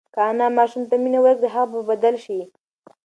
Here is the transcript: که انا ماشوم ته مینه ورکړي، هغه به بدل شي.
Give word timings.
که 0.13 0.19
انا 0.29 0.47
ماشوم 0.57 0.83
ته 0.89 0.95
مینه 1.03 1.19
ورکړي، 1.23 1.49
هغه 1.55 1.67
به 1.73 1.79
بدل 1.89 2.15
شي. 2.25 2.39